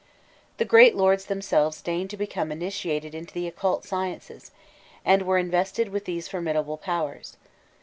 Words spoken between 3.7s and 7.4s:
sciences, and were invested with these formidable powers.